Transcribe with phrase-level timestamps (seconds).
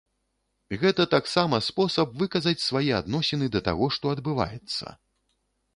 [0.83, 4.85] Гэта таксама спосаб выказаць свае адносіны да таго, што адбываецца.